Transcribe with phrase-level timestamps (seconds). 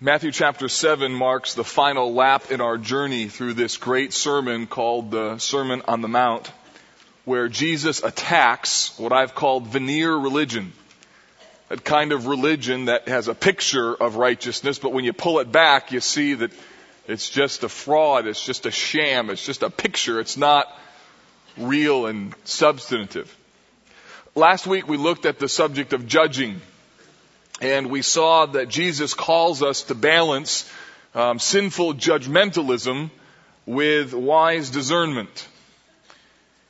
[0.00, 5.12] Matthew chapter 7 marks the final lap in our journey through this great sermon called
[5.12, 6.50] the Sermon on the Mount,
[7.24, 10.72] where Jesus attacks what I've called veneer religion.
[11.68, 15.52] That kind of religion that has a picture of righteousness, but when you pull it
[15.52, 16.50] back, you see that
[17.06, 20.66] it's just a fraud, it's just a sham, it's just a picture, it's not
[21.56, 23.32] real and substantive.
[24.34, 26.60] Last week we looked at the subject of judging
[27.60, 30.70] and we saw that Jesus calls us to balance
[31.14, 33.10] um, sinful judgmentalism
[33.66, 35.48] with wise discernment.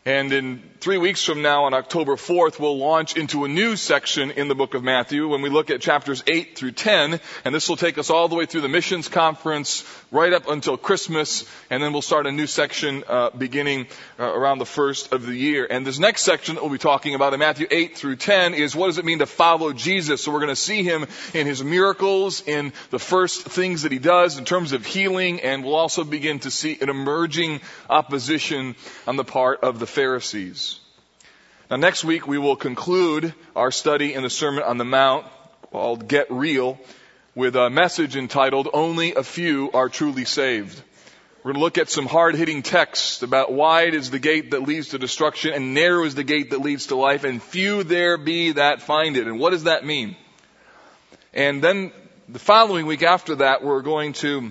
[0.06, 4.32] And in three weeks from now, on October 4th, we'll launch into a new section
[4.32, 7.20] in the book of Matthew when we look at chapters 8 through 10.
[7.46, 10.76] And this will take us all the way through the missions conference, right up until
[10.76, 11.48] Christmas.
[11.70, 13.86] And then we'll start a new section uh, beginning
[14.20, 15.66] uh, around the first of the year.
[15.70, 18.76] And this next section that we'll be talking about in Matthew 8 through 10 is
[18.76, 20.22] what does it mean to follow Jesus?
[20.22, 23.98] So we're going to see him in his miracles, in the first things that he
[23.98, 25.40] does in terms of healing.
[25.40, 30.80] And we'll also begin to see an emerging opposition on the part of the Pharisees.
[31.70, 35.24] Now next week we will conclude our study in the Sermon on the Mount
[35.70, 36.80] called Get Real
[37.36, 40.82] with a message entitled Only a Few Are Truly Saved.
[41.44, 44.62] We're going to look at some hard hitting texts about wide is the gate that
[44.62, 48.18] leads to destruction and narrow is the gate that leads to life and few there
[48.18, 49.28] be that find it.
[49.28, 50.16] And what does that mean?
[51.32, 51.92] And then
[52.28, 54.50] the following week after that we're going to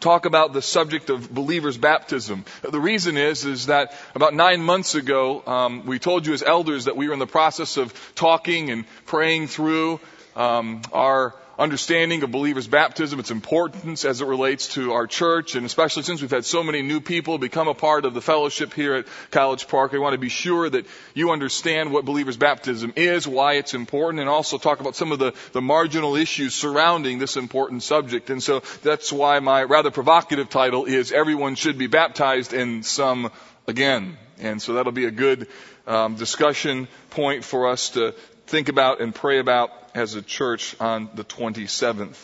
[0.00, 2.44] talk about the subject of believers' baptism.
[2.62, 6.86] The reason is, is that about nine months ago, um, we told you as elders
[6.86, 10.00] that we were in the process of talking and praying through
[10.36, 15.64] um, our understanding of believers' baptism, its importance as it relates to our church, and
[15.64, 18.94] especially since we've had so many new people become a part of the fellowship here
[18.94, 23.26] at College Park, I want to be sure that you understand what believers' baptism is,
[23.26, 27.36] why it's important, and also talk about some of the, the marginal issues surrounding this
[27.36, 28.30] important subject.
[28.30, 33.30] And so that's why my rather provocative title is Everyone Should Be Baptized and Some
[33.66, 34.18] Again.
[34.40, 35.48] And so that'll be a good
[35.86, 38.14] um, discussion point for us to
[38.46, 42.16] think about and pray about as a church on the 27th.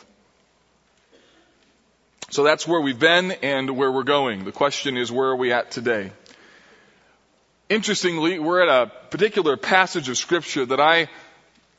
[2.30, 4.44] So that's where we've been and where we're going.
[4.44, 6.12] The question is, where are we at today?
[7.68, 11.08] Interestingly, we're at a particular passage of scripture that I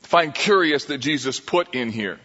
[0.00, 2.18] find curious that Jesus put in here.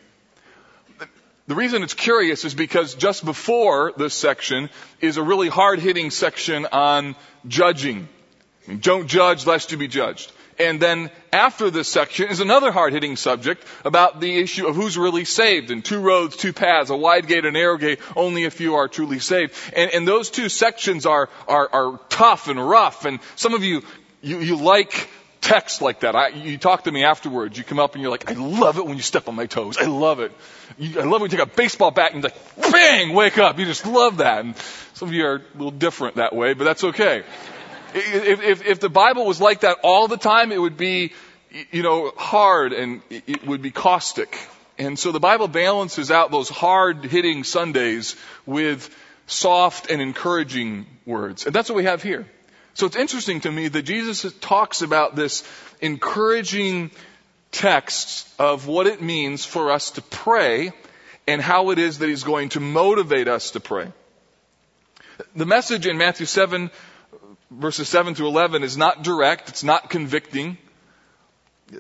[1.48, 6.12] The reason it's curious is because just before this section is a really hard hitting
[6.12, 7.16] section on
[7.48, 8.10] judging.
[8.82, 10.34] Don't judge lest you be judged.
[10.60, 15.26] And then after this section is another hard-hitting subject about the issue of who's really
[15.26, 15.70] saved.
[15.70, 18.88] And two roads, two paths, a wide gate, a narrow gate, only a few are
[18.88, 19.54] truly saved.
[19.76, 23.06] And, and those two sections are, are, are tough and rough.
[23.06, 23.84] And some of you,
[24.22, 25.10] you, you like
[25.42, 26.16] text like that.
[26.16, 27.58] I, you talk to me afterwards.
[27.58, 29.78] You come up and you're like, I love it when you step on my toes.
[29.78, 30.32] I love it.
[30.78, 32.36] You, I love when you take a baseball bat and like,
[32.72, 33.60] bang, wake up.
[33.60, 34.44] You just love that.
[34.44, 34.56] And
[34.96, 37.24] some of you are a little different that way, but that's okay.
[37.94, 41.14] If, if, if the Bible was like that all the time, it would be,
[41.72, 44.38] you know, hard and it would be caustic.
[44.78, 48.16] And so the Bible balances out those hard hitting Sundays
[48.46, 51.46] with soft and encouraging words.
[51.46, 52.28] And that's what we have here.
[52.74, 55.44] So it's interesting to me that Jesus talks about this
[55.82, 56.92] encouraging
[57.52, 60.72] text of what it means for us to pray
[61.28, 63.92] and how it is that he's going to motivate us to pray.
[65.36, 66.70] The message in Matthew 7
[67.52, 70.58] verses 7 to 11 is not direct, it's not convicting.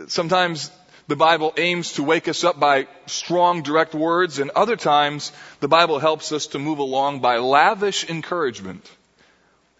[0.07, 0.71] Sometimes
[1.07, 5.67] the Bible aims to wake us up by strong, direct words, and other times the
[5.67, 8.89] Bible helps us to move along by lavish encouragement.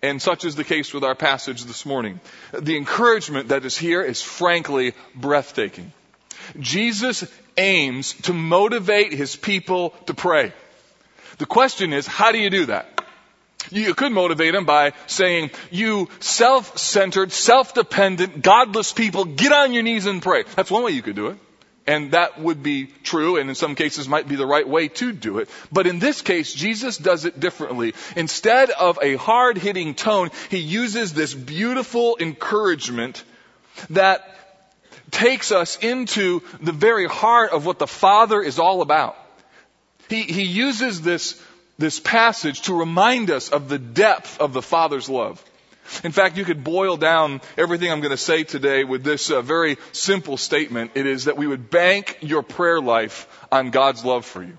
[0.02, 2.20] And such is the case with our passage this morning.
[2.54, 5.92] The encouragement that is here is frankly breathtaking.
[6.60, 7.26] Jesus
[7.58, 10.54] aims to motivate his people to pray.
[11.40, 12.97] The question is, how do you do that?
[13.72, 20.06] You could motivate them by saying, you self-centered, self-dependent, godless people, get on your knees
[20.06, 20.44] and pray.
[20.56, 21.38] That's one way you could do it.
[21.86, 25.14] And that would be true, and in some cases might be the right way to
[25.14, 25.50] do it.
[25.72, 27.94] But in this case, Jesus does it differently.
[28.18, 33.24] Instead of a hard-hitting tone, he uses this beautiful encouragement
[33.92, 34.36] that
[35.12, 39.16] takes us into the very heart of what the Father is all about.
[40.10, 41.42] He, he uses this
[41.78, 45.44] this passage to remind us of the depth of the Father's love.
[46.04, 49.42] In fact, you could boil down everything I'm going to say today with this uh,
[49.42, 50.92] very simple statement.
[50.96, 54.58] It is that we would bank your prayer life on God's love for you.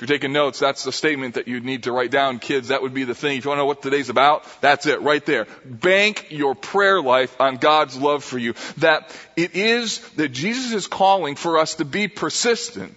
[0.00, 2.68] If you're taking notes, that's the statement that you need to write down, kids.
[2.68, 3.36] That would be the thing.
[3.36, 5.46] If you want to know what today's about, that's it, right there.
[5.64, 8.54] Bank your prayer life on God's love for you.
[8.78, 12.96] That it is that Jesus is calling for us to be persistent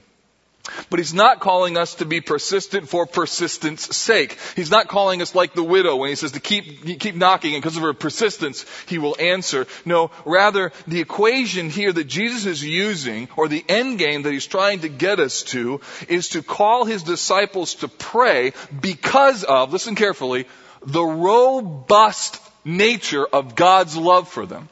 [0.89, 4.37] But he's not calling us to be persistent for persistence sake.
[4.55, 7.61] He's not calling us like the widow when he says to keep, keep knocking and
[7.61, 9.67] because of her persistence, he will answer.
[9.83, 14.47] No, rather, the equation here that Jesus is using, or the end game that he's
[14.47, 19.95] trying to get us to, is to call his disciples to pray because of, listen
[19.95, 20.47] carefully,
[20.85, 24.69] the robust nature of God's love for them.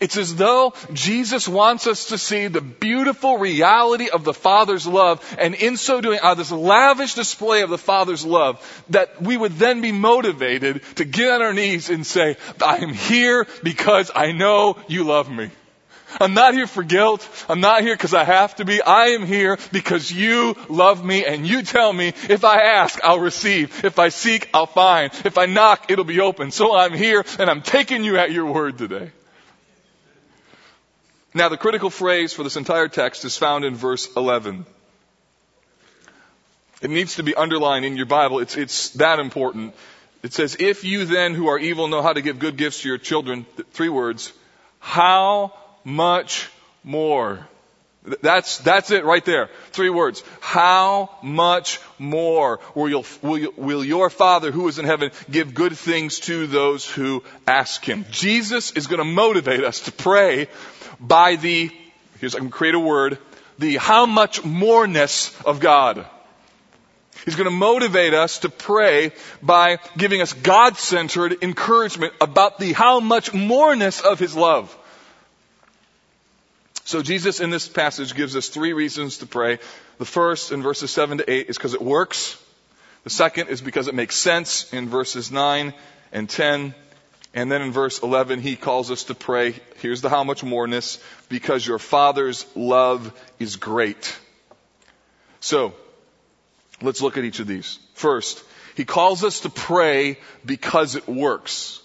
[0.00, 5.36] It's as though Jesus wants us to see the beautiful reality of the Father's love,
[5.38, 9.36] and in so doing, out of this lavish display of the Father's love, that we
[9.36, 14.10] would then be motivated to get on our knees and say, I am here because
[14.14, 15.50] I know you love me.
[16.18, 17.28] I'm not here for guilt.
[17.48, 18.82] I'm not here because I have to be.
[18.82, 23.20] I am here because you love me and you tell me if I ask, I'll
[23.20, 23.84] receive.
[23.84, 25.12] If I seek, I'll find.
[25.24, 26.50] If I knock, it'll be open.
[26.50, 29.12] So I'm here and I'm taking you at your word today.
[31.32, 34.66] Now, the critical phrase for this entire text is found in verse 11.
[36.82, 38.40] It needs to be underlined in your Bible.
[38.40, 39.74] It's, it's that important.
[40.22, 42.88] It says, If you then who are evil know how to give good gifts to
[42.88, 44.32] your children, three words,
[44.80, 45.52] how
[45.84, 46.48] much
[46.82, 47.46] more?
[48.22, 49.50] That's, that's it right there.
[49.72, 50.24] Three words.
[50.40, 55.52] How much more will, you, will, you, will your Father who is in heaven give
[55.52, 58.06] good things to those who ask Him?
[58.10, 60.48] Jesus is going to motivate us to pray
[61.00, 61.70] by the,
[62.20, 63.18] here's, I'm going to create a word,
[63.58, 66.06] the how much moreness of God.
[67.24, 69.12] He's going to motivate us to pray
[69.42, 74.74] by giving us God-centered encouragement about the how much moreness of His love.
[76.84, 79.58] So Jesus in this passage gives us three reasons to pray.
[79.98, 82.42] The first in verses 7 to 8 is because it works.
[83.04, 85.74] The second is because it makes sense in verses 9
[86.12, 86.74] and 10.
[87.32, 89.54] And then in verse 11, he calls us to pray.
[89.76, 90.98] Here's the how much moreness,
[91.28, 94.18] because your Father's love is great.
[95.38, 95.72] So,
[96.82, 97.78] let's look at each of these.
[97.94, 98.42] First,
[98.74, 101.80] he calls us to pray because it works.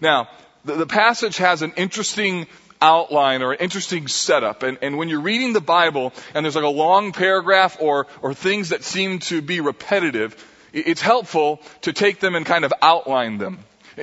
[0.00, 0.28] Now,
[0.64, 2.46] the, the passage has an interesting
[2.82, 4.62] outline or an interesting setup.
[4.62, 8.34] And, and when you're reading the Bible and there's like a long paragraph or, or
[8.34, 10.36] things that seem to be repetitive,
[10.72, 13.60] it's helpful to take them and kind of outline them.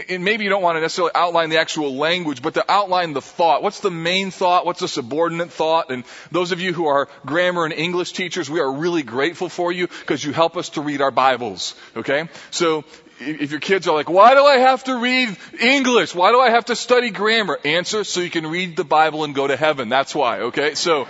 [0.09, 3.21] And maybe you don't want to necessarily outline the actual language, but to outline the
[3.21, 3.61] thought.
[3.61, 4.65] What's the main thought?
[4.65, 5.91] What's the subordinate thought?
[5.91, 9.71] And those of you who are grammar and English teachers, we are really grateful for
[9.71, 11.75] you because you help us to read our Bibles.
[11.95, 12.29] Okay?
[12.51, 12.85] So,
[13.19, 16.15] if your kids are like, why do I have to read English?
[16.15, 17.59] Why do I have to study grammar?
[17.63, 19.89] Answer, so you can read the Bible and go to heaven.
[19.89, 20.73] That's why, okay?
[20.73, 21.07] So,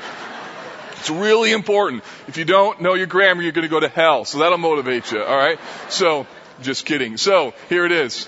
[1.01, 2.03] it's really important.
[2.27, 4.25] If you don't know your grammar, you're going to go to hell.
[4.25, 5.59] So that'll motivate you, alright?
[5.89, 6.27] So,
[6.61, 7.17] just kidding.
[7.17, 8.27] So, here it is.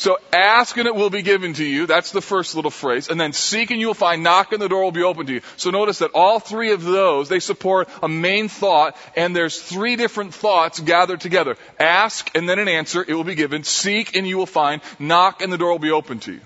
[0.00, 1.86] So ask and it will be given to you.
[1.86, 3.10] That's the first little phrase.
[3.10, 4.22] And then seek and you will find.
[4.22, 5.42] Knock and the door will be open to you.
[5.58, 9.96] So notice that all three of those, they support a main thought and there's three
[9.96, 11.58] different thoughts gathered together.
[11.78, 13.04] Ask and then an answer.
[13.06, 13.62] It will be given.
[13.62, 14.80] Seek and you will find.
[14.98, 16.40] Knock and the door will be open to you.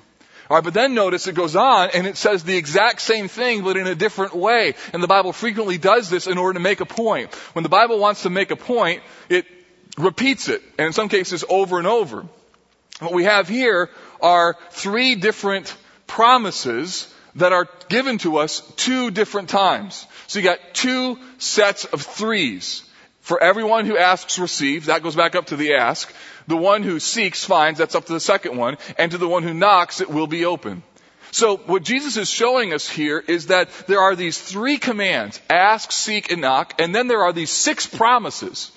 [0.50, 3.76] Alright, but then notice it goes on and it says the exact same thing but
[3.76, 4.74] in a different way.
[4.92, 7.32] And the Bible frequently does this in order to make a point.
[7.52, 9.46] When the Bible wants to make a point, it
[9.96, 10.60] repeats it.
[10.76, 12.26] And in some cases over and over.
[13.00, 15.74] What we have here are three different
[16.06, 20.06] promises that are given to us two different times.
[20.28, 22.88] So you got two sets of threes.
[23.20, 26.12] For everyone who asks receives, that goes back up to the ask.
[26.46, 28.76] The one who seeks finds, that's up to the second one.
[28.98, 30.82] And to the one who knocks, it will be open.
[31.30, 35.90] So what Jesus is showing us here is that there are these three commands, ask,
[35.90, 38.70] seek, and knock, and then there are these six promises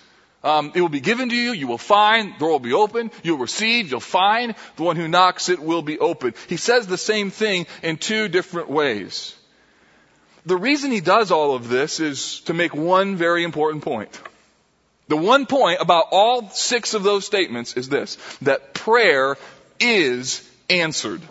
[0.44, 1.52] um, it will be given to you.
[1.52, 2.34] You will find.
[2.36, 3.12] The door will be open.
[3.24, 3.90] You'll receive.
[3.90, 4.56] You'll find.
[4.76, 6.34] The one who knocks, it will be open.
[6.48, 9.36] He says the same thing in two different ways.
[10.46, 14.18] The reason he does all of this is to make one very important point.
[15.10, 19.38] The one point about all six of those statements is this, that prayer
[19.80, 21.22] is answered.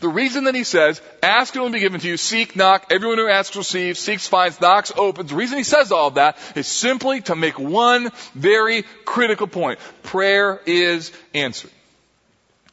[0.00, 2.86] The reason that he says, ask and it will be given to you, seek, knock,
[2.90, 5.30] everyone who asks receives, seeks finds, knocks opens.
[5.30, 9.78] The reason he says all of that is simply to make one very critical point.
[10.02, 11.70] Prayer is answered.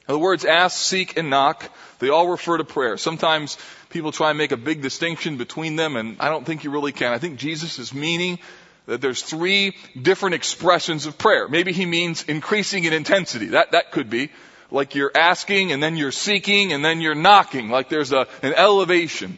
[0.08, 2.98] Now, the words ask, seek, and knock, they all refer to prayer.
[2.98, 3.58] Sometimes
[3.90, 6.92] people try and make a big distinction between them, and I don't think you really
[6.92, 7.14] can.
[7.14, 8.40] I think Jesus is meaning
[8.86, 11.48] that there's three different expressions of prayer.
[11.48, 13.48] Maybe he means increasing in intensity.
[13.48, 14.30] That, that could be
[14.76, 18.54] like you're asking and then you're seeking and then you're knocking, like there's a, an
[18.54, 19.38] elevation.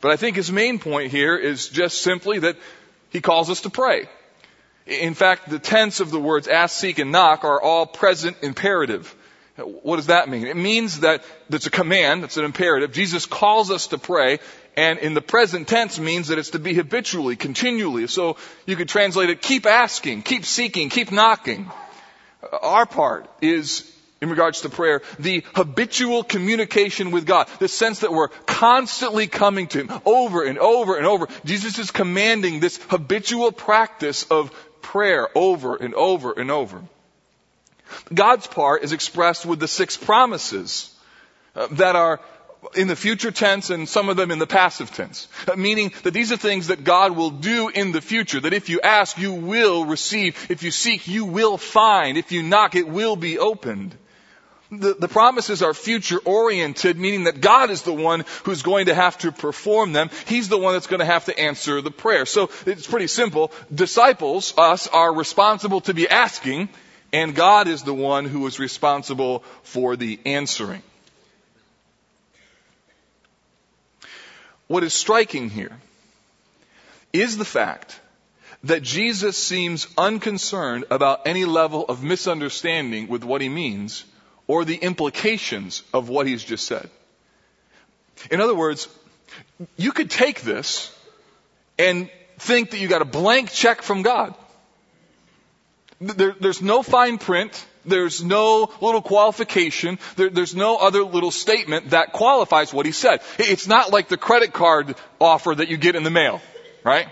[0.00, 2.56] But I think his main point here is just simply that
[3.10, 4.08] he calls us to pray.
[4.84, 9.14] In fact, the tense of the words ask, seek, and knock are all present imperative.
[9.56, 10.48] What does that mean?
[10.48, 12.90] It means that it's a command, it's an imperative.
[12.90, 14.40] Jesus calls us to pray,
[14.76, 18.08] And in the present tense means that it's to be habitually, continually.
[18.08, 21.70] So you could translate it, keep asking, keep seeking, keep knocking.
[22.60, 23.88] Our part is
[24.22, 29.66] in regards to prayer, the habitual communication with God, the sense that we're constantly coming
[29.66, 31.26] to Him over and over and over.
[31.44, 36.80] Jesus is commanding this habitual practice of prayer over and over and over.
[38.14, 40.94] God's part is expressed with the six promises
[41.56, 42.20] uh, that are
[42.76, 45.26] in the future tense and some of them in the passive tense.
[45.48, 48.38] Uh, meaning that these are things that God will do in the future.
[48.38, 50.46] That if you ask, you will receive.
[50.48, 52.16] If you seek, you will find.
[52.16, 53.96] If you knock, it will be opened
[54.72, 58.94] the, the promises are future oriented, meaning that God is the one who's going to
[58.94, 60.08] have to perform them.
[60.26, 62.24] He's the one that's going to have to answer the prayer.
[62.24, 63.52] So it's pretty simple.
[63.72, 66.70] Disciples, us, are responsible to be asking,
[67.12, 70.82] and God is the one who is responsible for the answering.
[74.68, 75.76] What is striking here
[77.12, 78.00] is the fact
[78.64, 84.04] that Jesus seems unconcerned about any level of misunderstanding with what he means
[84.46, 86.88] or the implications of what he's just said.
[88.30, 88.88] In other words,
[89.76, 90.94] you could take this
[91.78, 94.34] and think that you got a blank check from God.
[96.00, 97.64] There, there's no fine print.
[97.84, 99.98] There's no little qualification.
[100.16, 103.22] There, there's no other little statement that qualifies what he said.
[103.38, 106.40] It's not like the credit card offer that you get in the mail,
[106.84, 107.08] right?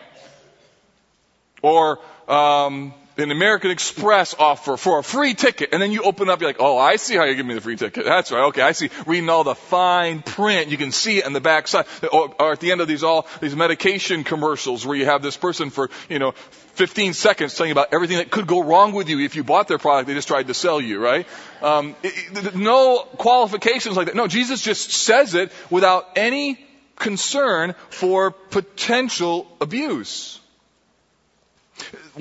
[1.63, 6.41] Or um, an American Express offer for a free ticket, and then you open up,
[6.41, 8.05] you're like, oh, I see how you give me the free ticket.
[8.05, 8.45] That's right.
[8.47, 8.91] Okay, I see.
[9.07, 11.87] Reading all the fine print, you can see it in the back side.
[12.13, 15.37] Or, or at the end of these all these medication commercials where you have this
[15.37, 19.09] person for you know 15 seconds telling you about everything that could go wrong with
[19.09, 21.27] you if you bought their product they just tried to sell you, right?
[21.63, 24.17] Um, it, it, no qualifications like that.
[24.17, 26.59] No, Jesus just says it without any
[26.97, 30.40] concern for potential abuse.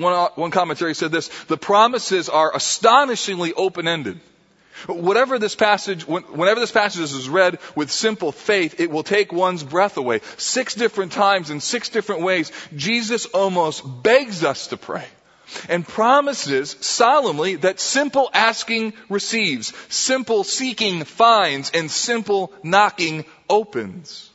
[0.00, 4.18] One, uh, one commentary said this, the promises are astonishingly open-ended.
[4.86, 9.62] Whatever this passage, whenever this passage is read with simple faith, it will take one's
[9.62, 10.22] breath away.
[10.38, 15.04] Six different times in six different ways, Jesus almost begs us to pray
[15.68, 24.29] and promises solemnly that simple asking receives, simple seeking finds, and simple knocking opens.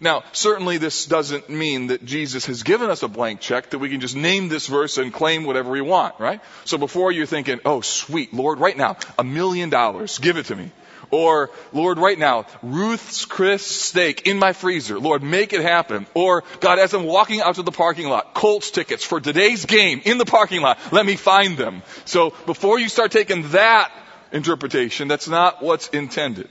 [0.00, 3.88] Now, certainly this doesn't mean that Jesus has given us a blank check that we
[3.88, 6.40] can just name this verse and claim whatever we want, right?
[6.64, 10.56] So before you're thinking, oh sweet, Lord, right now, a million dollars, give it to
[10.56, 10.70] me.
[11.10, 14.98] Or, Lord, right now, Ruth's Chris steak in my freezer.
[14.98, 16.06] Lord, make it happen.
[16.14, 20.00] Or, God, as I'm walking out to the parking lot, Colts tickets for today's game
[20.04, 21.82] in the parking lot, let me find them.
[22.04, 23.92] So before you start taking that
[24.32, 26.48] interpretation, that's not what's intended.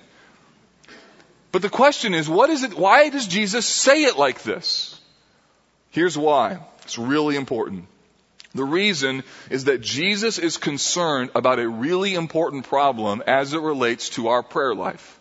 [1.53, 5.00] But the question is, what is it, why does Jesus say it like this?
[5.91, 6.57] Here's why.
[6.81, 7.86] It's really important.
[8.55, 14.10] The reason is that Jesus is concerned about a really important problem as it relates
[14.10, 15.19] to our prayer life.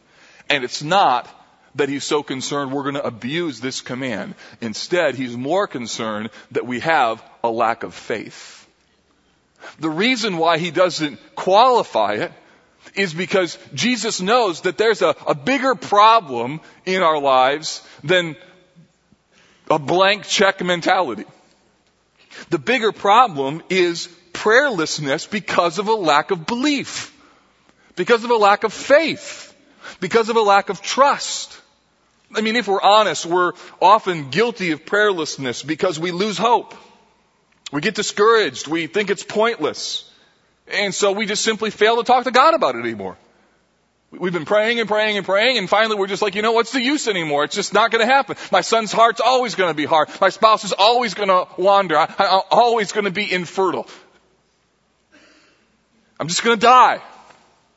[0.49, 1.29] And it's not
[1.75, 4.35] that he's so concerned we're going to abuse this command.
[4.62, 8.67] Instead, he's more concerned that we have a lack of faith.
[9.81, 12.33] The reason why he doesn't qualify it
[12.95, 18.37] is because Jesus knows that there's a, a bigger problem in our lives than
[19.71, 21.25] a blank check mentality.
[22.51, 27.15] The bigger problem is prayerlessness because of a lack of belief,
[27.97, 29.55] because of a lack of faith,
[30.01, 31.59] because of a lack of trust.
[32.35, 36.75] I mean, if we're honest, we're often guilty of prayerlessness because we lose hope.
[37.73, 38.67] We get discouraged.
[38.67, 40.11] We think it's pointless.
[40.69, 43.16] And so we just simply fail to talk to God about it anymore.
[44.11, 46.73] We've been praying and praying and praying, and finally we're just like, you know, what's
[46.73, 47.45] the use anymore?
[47.45, 48.37] It's just not going to happen.
[48.50, 50.09] My son's heart's always going to be hard.
[50.21, 51.97] My spouse is always going to wander.
[51.97, 53.87] I, I'm always going to be infertile.
[56.21, 57.00] I'm just going to die.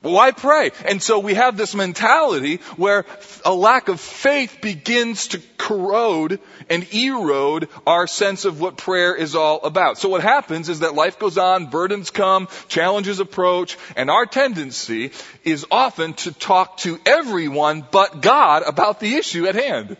[0.05, 0.71] Why pray?
[0.85, 3.05] And so we have this mentality where
[3.43, 9.35] a lack of faith begins to corrode and erode our sense of what prayer is
[9.35, 9.97] all about.
[9.97, 15.11] So what happens is that life goes on, burdens come, challenges approach, and our tendency
[15.43, 19.97] is often to talk to everyone but God about the issue at hand.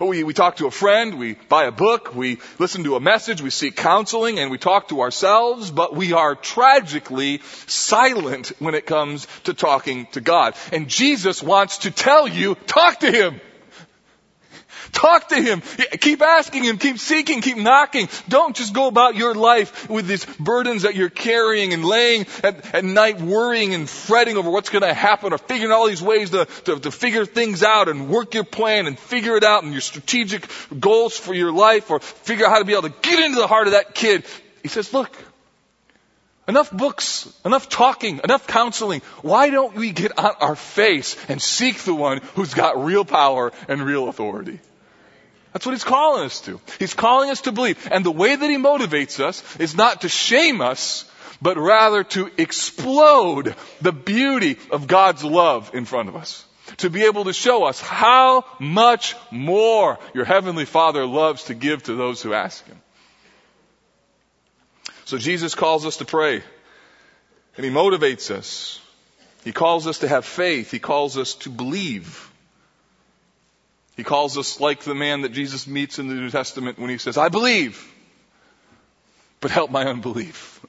[0.00, 3.42] We, we talk to a friend, we buy a book, we listen to a message,
[3.42, 8.86] we seek counseling, and we talk to ourselves, but we are tragically silent when it
[8.86, 10.54] comes to talking to God.
[10.72, 13.42] And Jesus wants to tell you, talk to Him.
[14.92, 15.62] Talk to him.
[16.00, 16.78] Keep asking him.
[16.78, 17.40] Keep seeking.
[17.40, 18.08] Keep knocking.
[18.28, 22.74] Don't just go about your life with these burdens that you're carrying and laying at,
[22.74, 26.30] at night worrying and fretting over what's going to happen or figuring all these ways
[26.30, 29.72] to, to, to figure things out and work your plan and figure it out and
[29.72, 30.46] your strategic
[30.78, 33.46] goals for your life or figure out how to be able to get into the
[33.46, 34.24] heart of that kid.
[34.62, 35.16] He says, look,
[36.48, 39.02] Enough books, enough talking, enough counseling.
[39.22, 43.52] Why don't we get on our face and seek the one who's got real power
[43.68, 44.58] and real authority?
[45.52, 46.60] That's what he's calling us to.
[46.78, 47.88] He's calling us to believe.
[47.90, 51.10] And the way that he motivates us is not to shame us,
[51.42, 56.44] but rather to explode the beauty of God's love in front of us.
[56.78, 61.82] To be able to show us how much more your Heavenly Father loves to give
[61.84, 62.80] to those who ask Him.
[65.06, 66.42] So Jesus calls us to pray.
[67.56, 68.80] And He motivates us.
[69.42, 70.70] He calls us to have faith.
[70.70, 72.29] He calls us to believe.
[74.00, 76.96] He calls us like the man that Jesus meets in the New Testament when he
[76.96, 77.86] says, I believe,
[79.40, 80.64] but help my unbelief.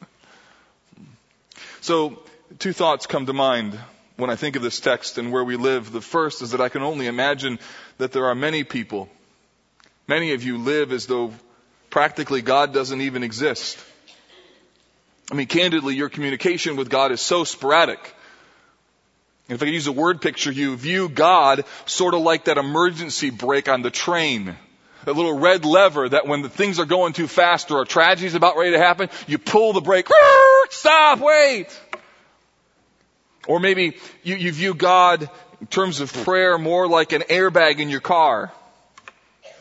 [1.80, 2.20] so,
[2.60, 3.80] two thoughts come to mind
[4.18, 5.94] when I think of this text and where we live.
[5.94, 7.58] The first is that I can only imagine
[8.00, 9.08] that there are many people,
[10.10, 11.34] many of you live as though
[11.90, 13.80] practically God doesn't even exist.
[15.32, 18.14] I mean, candidly, your communication with God is so sporadic
[19.52, 23.32] if I could use a word picture, you view God sort of like that emergency
[23.32, 24.56] brake on the train.
[25.06, 28.28] That little red lever that when the things are going too fast or a tragedy
[28.28, 30.08] is about ready to happen, you pull the brake,
[30.70, 31.68] stop, wait.
[33.48, 35.30] Or maybe you, you view God
[35.60, 38.54] in terms of prayer more like an airbag in your car.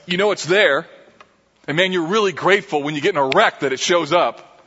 [0.06, 0.86] You know it's there.
[1.66, 4.62] And man, you're really grateful when you get in a wreck that it shows up.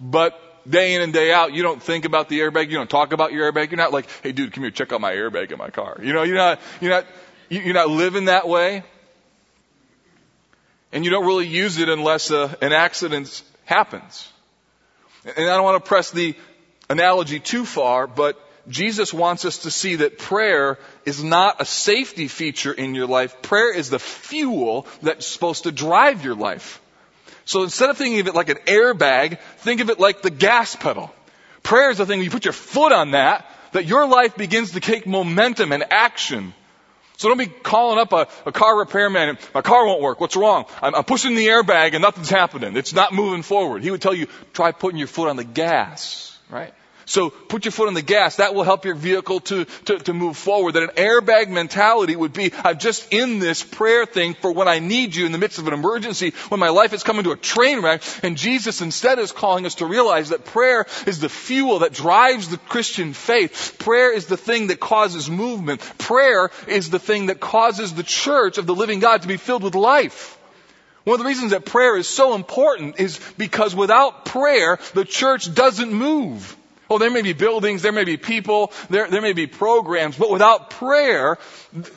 [0.00, 2.70] But day in and day out, you don't think about the airbag.
[2.70, 3.70] You don't talk about your airbag.
[3.70, 5.98] You're not like, hey, dude, come here, check out my airbag in my car.
[6.02, 7.06] You know, you're not, you're not,
[7.48, 8.82] you're not living that way.
[10.92, 14.30] And you don't really use it unless uh, an accident happens.
[15.24, 16.36] And I don't want to press the
[16.88, 22.28] analogy too far, but Jesus wants us to see that prayer is not a safety
[22.28, 23.42] feature in your life.
[23.42, 26.80] Prayer is the fuel that's supposed to drive your life.
[27.44, 30.74] So instead of thinking of it like an airbag, think of it like the gas
[30.76, 31.14] pedal.
[31.62, 34.80] Prayer is the thing, you put your foot on that, that your life begins to
[34.80, 36.54] take momentum and action.
[37.16, 40.20] So don't be calling up a, a car repairman my car won't work.
[40.20, 40.64] What's wrong?
[40.82, 42.76] I'm, I'm pushing the airbag and nothing's happening.
[42.76, 43.82] It's not moving forward.
[43.82, 46.74] He would tell you, try putting your foot on the gas, right?
[47.06, 48.36] So put your foot on the gas.
[48.36, 50.72] That will help your vehicle to, to, to, move forward.
[50.72, 54.78] That an airbag mentality would be, I'm just in this prayer thing for when I
[54.78, 57.36] need you in the midst of an emergency, when my life is coming to a
[57.36, 58.02] train wreck.
[58.22, 62.48] And Jesus instead is calling us to realize that prayer is the fuel that drives
[62.48, 63.76] the Christian faith.
[63.78, 65.80] Prayer is the thing that causes movement.
[65.98, 69.62] Prayer is the thing that causes the church of the living God to be filled
[69.62, 70.38] with life.
[71.04, 75.52] One of the reasons that prayer is so important is because without prayer, the church
[75.54, 76.56] doesn't move.
[76.90, 80.30] Oh, there may be buildings, there may be people, there, there may be programs, but
[80.30, 81.38] without prayer,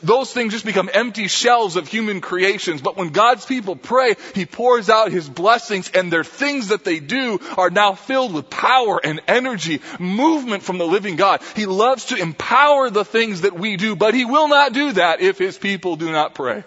[0.02, 2.80] those things just become empty shells of human creations.
[2.80, 7.00] But when God's people pray, He pours out His blessings and their things that they
[7.00, 11.42] do are now filled with power and energy, movement from the living God.
[11.54, 15.20] He loves to empower the things that we do, but He will not do that
[15.20, 16.64] if His people do not pray.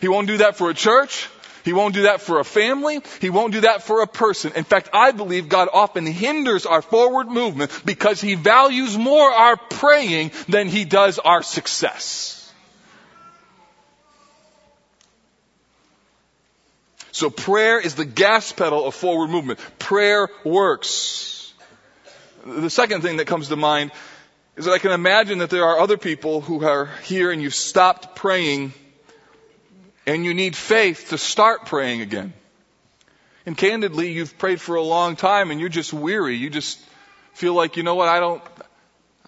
[0.00, 1.28] He won't do that for a church.
[1.64, 3.00] He won't do that for a family.
[3.20, 4.52] He won't do that for a person.
[4.54, 9.56] In fact, I believe God often hinders our forward movement because He values more our
[9.56, 12.52] praying than He does our success.
[17.12, 19.58] So prayer is the gas pedal of forward movement.
[19.78, 21.54] Prayer works.
[22.44, 23.92] The second thing that comes to mind
[24.56, 27.54] is that I can imagine that there are other people who are here and you've
[27.54, 28.74] stopped praying
[30.06, 32.32] and you need faith to start praying again.
[33.46, 36.36] And candidly, you've prayed for a long time and you're just weary.
[36.36, 36.80] You just
[37.34, 38.42] feel like, you know what, I don't,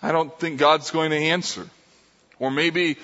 [0.01, 1.67] I don't think God's going to answer.
[2.39, 2.97] Or maybe,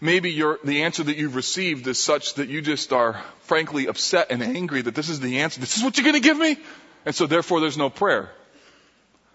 [0.00, 4.42] maybe the answer that you've received is such that you just are frankly upset and
[4.42, 5.60] angry that this is the answer.
[5.60, 6.56] This is what you're going to give me?
[7.04, 8.30] And so therefore there's no prayer.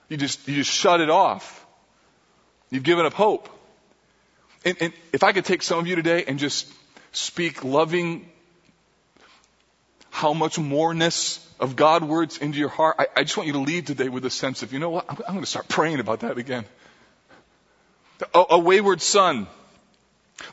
[0.09, 1.65] You just, you just shut it off.
[2.69, 3.49] You've given up hope.
[4.63, 6.71] And, and if I could take some of you today and just
[7.17, 8.29] speak loving,
[10.09, 12.95] how much moreness of God words into your heart.
[12.99, 15.05] I, I, just want you to leave today with a sense of, you know what?
[15.09, 16.65] I'm, I'm going to start praying about that again.
[18.33, 19.47] A, a wayward son,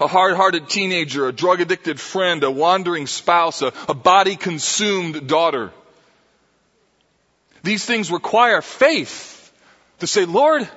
[0.01, 5.71] a hard-hearted teenager, a drug-addicted friend, a wandering spouse, a, a body-consumed daughter.
[7.63, 9.53] These things require faith
[9.99, 10.69] to say, Lord,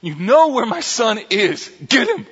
[0.00, 1.70] you know where my son is.
[1.86, 2.26] Get him.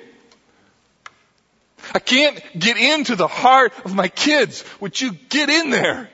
[1.93, 4.63] I can't get into the heart of my kids.
[4.79, 6.09] Would you get in there?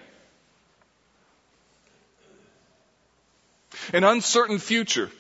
[3.94, 5.12] An uncertain future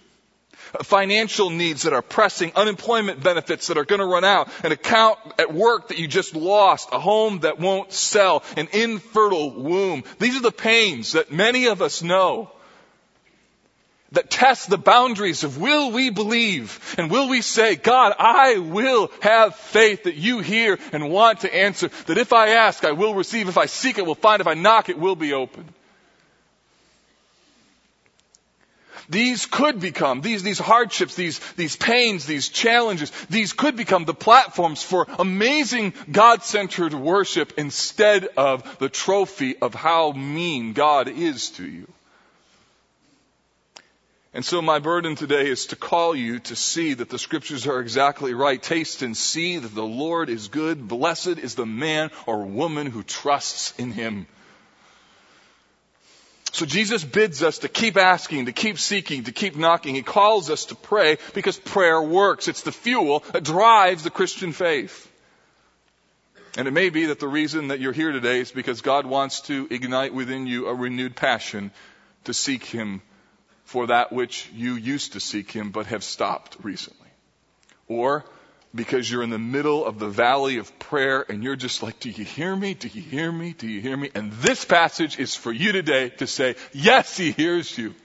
[0.84, 5.20] financial needs that are pressing, unemployment benefits that are going to run out, an account
[5.40, 10.04] at work that you just lost, a home that won't sell, an infertile womb.
[10.20, 12.52] These are the pains that many of us know
[14.12, 19.12] that test the boundaries of will we believe and will we say, God, I will
[19.22, 23.16] have faith that you hear and want to answer, that if I ask, I will
[23.16, 25.66] receive, if I seek, I will find, if I knock, it will be open.
[29.08, 34.16] These could become, these, these hardships, these, these pains, these challenges, these could become the
[34.16, 41.66] platforms for amazing God-centered worship instead of the trophy of how mean God is to
[41.68, 41.88] you.
[44.36, 47.80] And so my burden today is to call you to see that the scriptures are
[47.80, 48.62] exactly right.
[48.62, 50.90] Taste and see that the Lord is good.
[50.90, 54.28] Blessed is the man or woman who trusts in him.
[56.52, 59.96] So Jesus bids us to keep asking, to keep seeking, to keep knocking.
[59.96, 62.50] He calls us to pray because prayer works.
[62.50, 65.10] It's the fuel that drives the Christian faith.
[66.58, 69.40] And it may be that the reason that you're here today is because God wants
[69.42, 71.72] to ignite within you a renewed passion
[72.26, 73.02] to seek Him
[73.66, 77.10] for that which you used to seek Him but have stopped recently.
[77.88, 78.24] Or
[78.74, 82.10] because you're in the middle of the valley of prayer and you're just like, do
[82.10, 82.74] you hear me?
[82.74, 83.54] Do you hear me?
[83.54, 84.12] Do you hear me?
[84.14, 87.96] And this passage is for you today to say, yes, he hears you.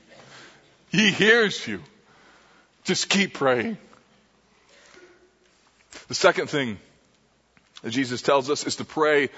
[0.90, 1.82] He hears you.
[2.84, 3.78] Just keep praying.
[6.08, 6.78] The second thing
[7.82, 9.28] that Jesus tells us is to pray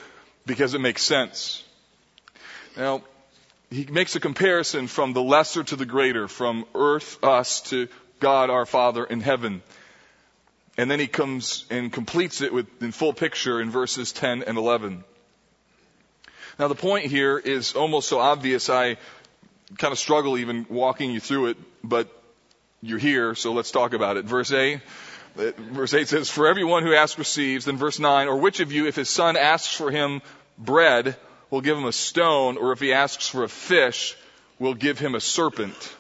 [0.47, 1.65] because it makes sense.
[2.77, 3.03] Now,
[3.73, 7.89] he makes a comparison from the lesser to the greater, from earth, us, to
[8.21, 9.63] God our Father in heaven.
[10.77, 14.59] And then he comes and completes it with in full picture in verses 10 and
[14.59, 15.05] 11.
[16.59, 18.97] Now the point here is almost so obvious I
[19.79, 22.09] kind of struggle even walking you through it, but
[22.83, 24.27] you're here, so let's talk about it.
[24.27, 24.81] Verse 8,
[25.35, 27.65] verse 8 says, For everyone who asks receives.
[27.65, 30.21] Then verse 9, or which of you, if his son asks for him
[30.59, 31.17] bread,
[31.53, 34.17] will give him a stone, or if he asks for a fish,
[34.59, 35.95] we'll give him a serpent?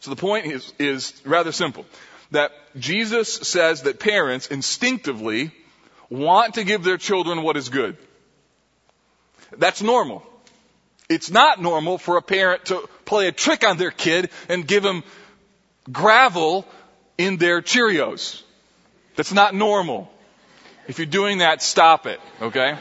[0.00, 1.86] So the point is, is rather simple
[2.32, 5.52] that Jesus says that parents instinctively
[6.10, 7.96] want to give their children what is good.
[9.56, 10.26] That's normal.
[11.08, 14.82] It's not normal for a parent to play a trick on their kid and give
[14.82, 15.04] them
[15.90, 16.66] gravel
[17.16, 18.42] in their Cheerios.
[19.14, 20.10] That's not normal.
[20.88, 22.76] If you're doing that, stop it, okay?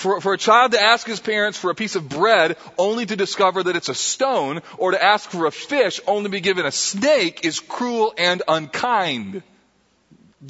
[0.00, 3.16] For, for a child to ask his parents for a piece of bread only to
[3.16, 6.64] discover that it's a stone, or to ask for a fish only to be given
[6.64, 9.42] a snake is cruel and unkind.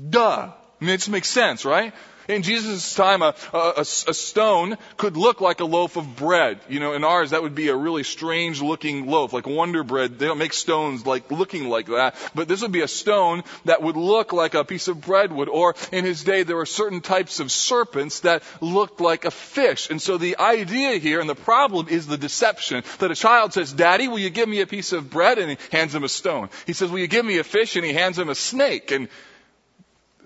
[0.08, 0.52] Duh.
[0.52, 1.92] I mean, it just makes sense, right?
[2.30, 6.60] In Jesus' time, a, a, a, stone could look like a loaf of bread.
[6.68, 10.18] You know, in ours, that would be a really strange looking loaf, like Wonder Bread.
[10.18, 12.14] They don't make stones like looking like that.
[12.34, 15.48] But this would be a stone that would look like a piece of bread would.
[15.48, 19.90] Or in his day, there were certain types of serpents that looked like a fish.
[19.90, 23.72] And so the idea here and the problem is the deception that a child says,
[23.72, 25.38] Daddy, will you give me a piece of bread?
[25.38, 26.48] And he hands him a stone.
[26.66, 27.74] He says, will you give me a fish?
[27.74, 28.92] And he hands him a snake.
[28.92, 29.08] And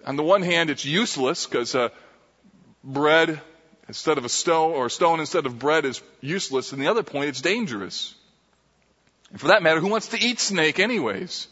[0.05, 1.88] on the one hand, it's useless because uh,
[2.83, 3.40] bread
[3.88, 6.73] instead of a stone or a stone instead of bread is useless.
[6.73, 8.14] And the other point, it's dangerous.
[9.31, 11.49] And for that matter, who wants to eat snake anyways?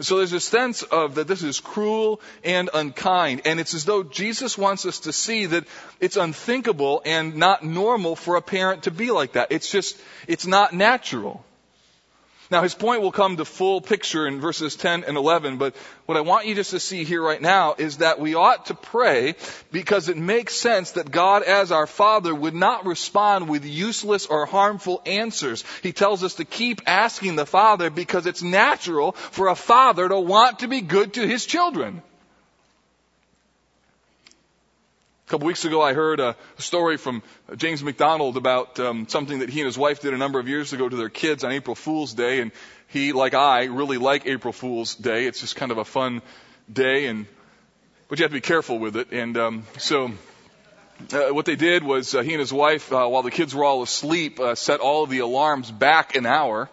[0.00, 3.42] So there's a sense of that this is cruel and unkind.
[3.44, 5.64] And it's as though Jesus wants us to see that
[5.98, 9.50] it's unthinkable and not normal for a parent to be like that.
[9.50, 11.44] It's just, it's not natural.
[12.50, 16.16] Now his point will come to full picture in verses 10 and 11, but what
[16.16, 19.34] I want you just to see here right now is that we ought to pray
[19.70, 24.46] because it makes sense that God as our Father would not respond with useless or
[24.46, 25.62] harmful answers.
[25.82, 30.18] He tells us to keep asking the Father because it's natural for a father to
[30.18, 32.02] want to be good to his children.
[35.28, 37.22] A couple weeks ago, I heard a story from
[37.54, 40.72] James MacDonald about um, something that he and his wife did a number of years
[40.72, 42.50] ago to their kids on April Fool's Day, and
[42.86, 45.26] he, like I, really like April Fool's Day.
[45.26, 46.22] It's just kind of a fun
[46.72, 47.26] day, and
[48.08, 49.12] but you have to be careful with it.
[49.12, 50.12] And um, so,
[51.12, 53.66] uh, what they did was uh, he and his wife, uh, while the kids were
[53.66, 56.70] all asleep, uh, set all of the alarms back an hour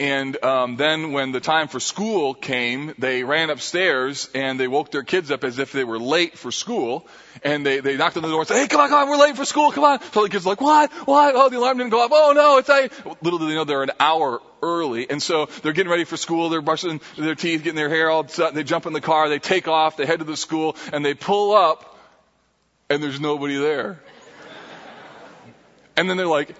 [0.00, 4.90] And um, then when the time for school came, they ran upstairs and they woke
[4.90, 7.06] their kids up as if they were late for school.
[7.44, 9.22] And they, they knocked on the door and said, hey, come on, come on, we're
[9.22, 10.00] late for school, come on.
[10.12, 10.90] So the kids were like, what?
[11.06, 11.34] What?
[11.36, 12.10] Oh, the alarm didn't go off.
[12.14, 12.92] Oh no, it's eight.
[13.22, 15.10] Little do they know they're an hour early.
[15.10, 18.26] And so they're getting ready for school, they're brushing their teeth, getting their hair all
[18.26, 21.04] set, they jump in the car, they take off, they head to the school, and
[21.04, 21.98] they pull up,
[22.88, 24.00] and there's nobody there.
[25.94, 26.54] And then they're like,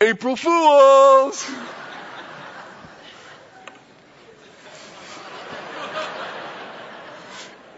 [0.00, 1.48] April Fools!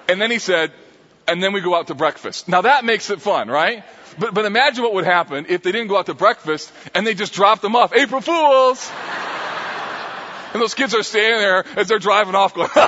[0.08, 0.72] And then he said,
[1.26, 2.48] and then we go out to breakfast.
[2.48, 3.84] Now that makes it fun, right?
[4.18, 7.14] But, but imagine what would happen if they didn't go out to breakfast and they
[7.14, 7.92] just dropped them off.
[7.92, 8.90] April Fools!
[10.52, 12.82] And those kids are standing there as they're driving off going, and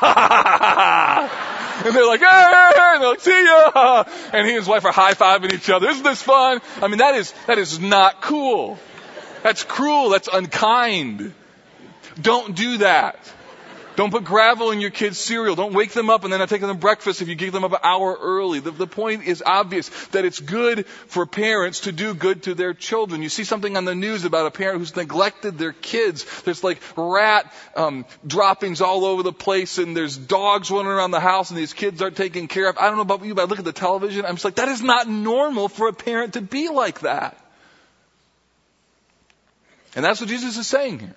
[1.94, 4.04] they're like, hey, and they're like, see ya!
[4.32, 5.86] And he and his wife are high-fiving each other.
[5.88, 6.60] Isn't this fun?
[6.80, 8.78] I mean, that is, that is not cool.
[9.42, 10.08] That's cruel.
[10.08, 11.34] That's unkind.
[12.18, 13.18] Don't do that.
[13.98, 15.56] Don't put gravel in your kids' cereal.
[15.56, 17.72] Don't wake them up and then not take them breakfast if you give them up
[17.72, 18.60] an hour early.
[18.60, 22.74] The, the point is obvious that it's good for parents to do good to their
[22.74, 23.24] children.
[23.24, 26.42] You see something on the news about a parent who's neglected their kids.
[26.42, 31.18] There's like rat um, droppings all over the place, and there's dogs running around the
[31.18, 32.78] house, and these kids aren't taken care of.
[32.78, 34.24] I don't know about you, but I look at the television.
[34.24, 37.36] I'm just like, that is not normal for a parent to be like that.
[39.96, 41.16] And that's what Jesus is saying here.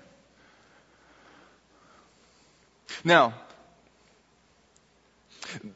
[3.04, 3.34] Now,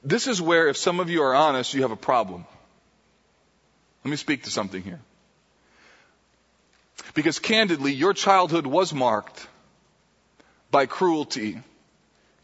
[0.02, 2.46] this is where, if some of you are honest, you have a problem.
[4.04, 5.00] Let me speak to something here.
[7.14, 9.46] Because candidly, your childhood was marked
[10.70, 11.60] by cruelty,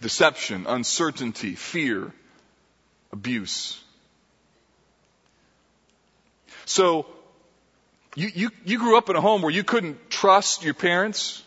[0.01, 2.13] deception, uncertainty, fear,
[3.13, 3.83] abuse.
[6.65, 7.07] So,
[8.15, 11.43] you, you, you grew up in a home where you couldn't trust your parents,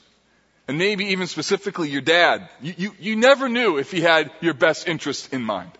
[0.67, 2.49] and maybe even specifically your dad.
[2.61, 5.71] You, you, you never knew if he had your best interest in mind.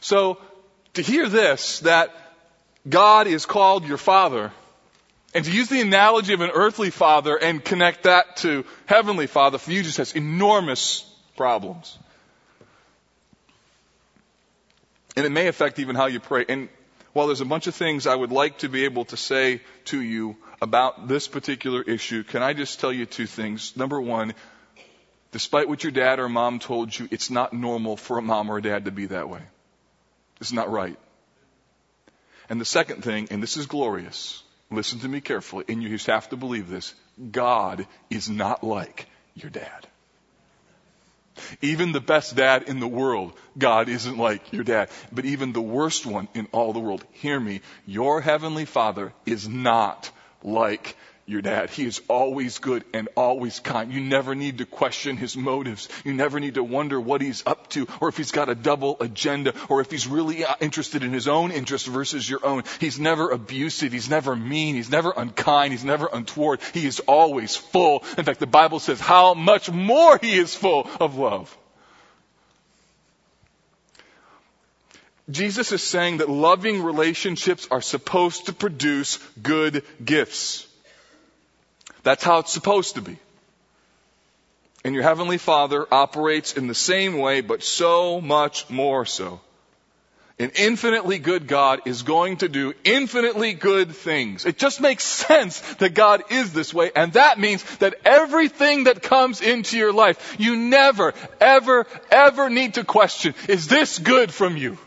[0.00, 0.38] So,
[0.94, 2.14] to hear this, that
[2.88, 4.52] God is called your father,
[5.34, 9.58] and to use the analogy of an earthly father and connect that to heavenly father
[9.58, 11.98] for you just has enormous problems.
[15.16, 16.44] And it may affect even how you pray.
[16.48, 16.68] And
[17.12, 20.00] while there's a bunch of things I would like to be able to say to
[20.00, 23.76] you about this particular issue, can I just tell you two things?
[23.76, 24.32] Number one,
[25.32, 28.58] despite what your dad or mom told you, it's not normal for a mom or
[28.58, 29.42] a dad to be that way.
[30.40, 30.96] It's not right.
[32.48, 36.06] And the second thing, and this is glorious, listen to me carefully, and you just
[36.06, 36.94] have to believe this
[37.32, 39.88] God is not like your dad.
[41.60, 44.90] Even the best dad in the world, God isn't like your dad.
[45.10, 49.48] But even the worst one in all the world, hear me, your heavenly father is
[49.48, 50.10] not
[50.42, 51.70] like your dad.
[51.70, 53.92] He is always good and always kind.
[53.92, 55.88] You never need to question his motives.
[56.04, 58.96] You never need to wonder what he's up to or if he's got a double
[59.00, 62.64] agenda or if he's really uh, interested in his own interest versus your own.
[62.80, 63.92] He's never abusive.
[63.92, 64.74] He's never mean.
[64.74, 65.72] He's never unkind.
[65.72, 66.60] He's never untoward.
[66.74, 68.04] He is always full.
[68.18, 71.56] In fact, the Bible says how much more he is full of love.
[75.30, 80.66] Jesus is saying that loving relationships are supposed to produce good gifts.
[82.02, 83.16] That's how it's supposed to be.
[84.84, 89.40] And your Heavenly Father operates in the same way, but so much more so.
[90.40, 94.44] An infinitely good God is going to do infinitely good things.
[94.44, 99.02] It just makes sense that God is this way, and that means that everything that
[99.02, 104.56] comes into your life, you never, ever, ever need to question, is this good from
[104.56, 104.78] you?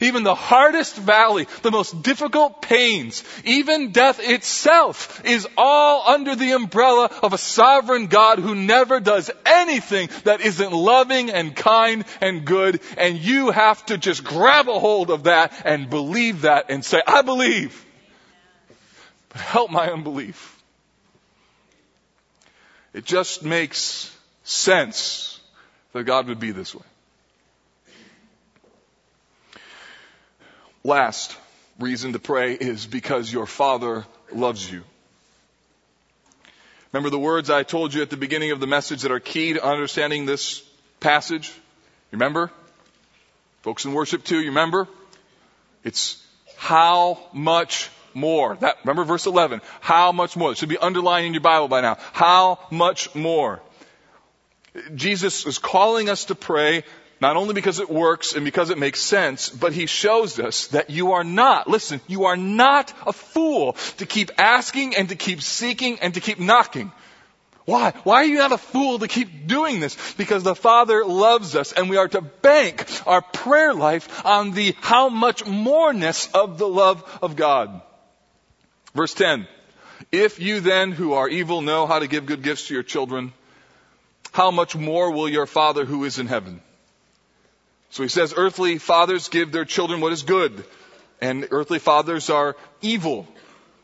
[0.00, 6.52] Even the hardest valley, the most difficult pains, even death itself is all under the
[6.52, 12.44] umbrella of a sovereign God who never does anything that isn't loving and kind and
[12.44, 12.80] good.
[12.96, 17.02] And you have to just grab a hold of that and believe that and say,
[17.06, 17.84] I believe.
[19.30, 20.60] But help my unbelief.
[22.92, 25.40] It just makes sense
[25.92, 26.82] that God would be this way.
[30.82, 31.36] Last
[31.78, 34.82] reason to pray is because your Father loves you.
[36.92, 39.52] Remember the words I told you at the beginning of the message that are key
[39.52, 40.62] to understanding this
[40.98, 41.52] passage?
[42.10, 42.50] Remember?
[43.62, 44.88] Folks in worship too, you remember?
[45.84, 46.24] It's
[46.56, 48.56] how much more.
[48.56, 49.60] That, remember verse 11.
[49.80, 50.52] How much more?
[50.52, 51.98] It should be underlined in your Bible by now.
[52.12, 53.60] How much more?
[54.94, 56.84] Jesus is calling us to pray
[57.20, 60.88] not only because it works and because it makes sense, but he shows us that
[60.88, 65.42] you are not, listen, you are not a fool to keep asking and to keep
[65.42, 66.90] seeking and to keep knocking.
[67.66, 67.92] Why?
[68.04, 70.14] Why are you not a fool to keep doing this?
[70.14, 74.74] Because the Father loves us and we are to bank our prayer life on the
[74.80, 77.82] how much moreness of the love of God.
[78.94, 79.46] Verse 10.
[80.10, 83.32] If you then who are evil know how to give good gifts to your children,
[84.32, 86.62] how much more will your Father who is in heaven?
[87.90, 90.64] So he says earthly fathers give their children what is good,
[91.20, 93.26] and earthly fathers are evil.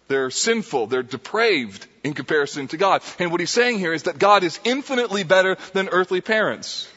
[0.09, 0.87] They're sinful.
[0.87, 3.03] They're depraved in comparison to God.
[3.19, 6.89] And what he's saying here is that God is infinitely better than earthly parents.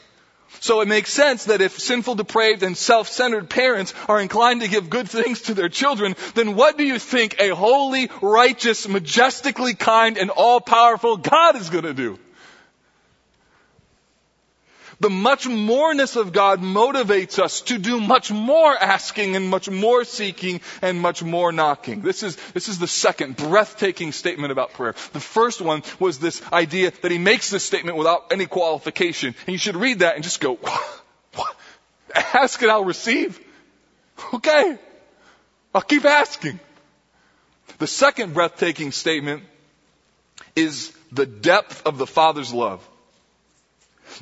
[0.60, 4.90] So it makes sense that if sinful, depraved, and self-centered parents are inclined to give
[4.90, 10.18] good things to their children, then what do you think a holy, righteous, majestically kind,
[10.18, 12.18] and all-powerful God is going to do?
[15.00, 20.04] The much moreness of God motivates us to do much more asking and much more
[20.04, 22.02] seeking and much more knocking.
[22.02, 24.94] This is, this is the second breathtaking statement about prayer.
[25.14, 29.34] The first one was this idea that he makes this statement without any qualification.
[29.46, 31.02] And you should read that and just go, what?
[31.34, 31.56] what?
[32.34, 33.40] Ask and I'll receive.
[34.34, 34.78] Okay.
[35.74, 36.60] I'll keep asking.
[37.78, 39.44] The second breathtaking statement
[40.54, 42.86] is the depth of the Father's love.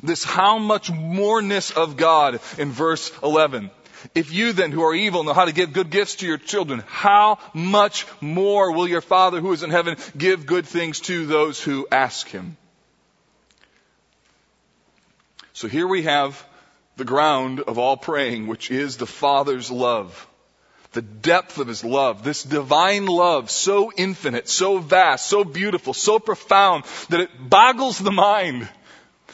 [0.03, 3.71] This how much moreness of God in verse 11.
[4.15, 6.83] If you then who are evil know how to give good gifts to your children,
[6.87, 11.61] how much more will your Father who is in heaven give good things to those
[11.61, 12.55] who ask him?
[15.53, 16.45] So here we have
[16.95, 20.27] the ground of all praying, which is the Father's love.
[20.91, 26.17] The depth of His love, this divine love, so infinite, so vast, so beautiful, so
[26.17, 28.67] profound that it boggles the mind.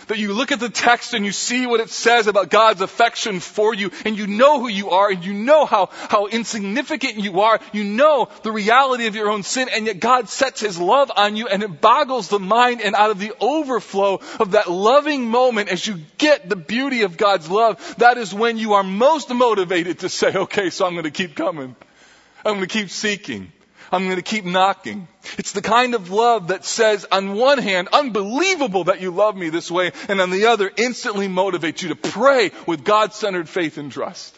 [0.08, 3.40] That you look at the text and you see what it says about God's affection
[3.40, 7.42] for you and you know who you are and you know how, how insignificant you
[7.42, 7.60] are.
[7.74, 11.36] You know the reality of your own sin and yet God sets His love on
[11.36, 15.70] you and it boggles the mind and out of the overflow of that loving moment
[15.70, 20.00] as you get the beauty of God's love, that is when you are most motivated
[20.00, 21.76] to say, okay, so I'm going to keep coming.
[22.46, 23.52] I'm going to keep seeking.
[23.92, 25.08] I'm going to keep knocking.
[25.38, 29.50] It's the kind of love that says, on one hand, unbelievable that you love me
[29.50, 33.92] this way, and on the other, instantly motivates you to pray with God-centered faith and
[33.92, 34.38] trust.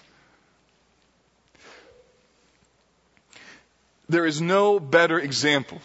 [4.09, 5.79] There is no better example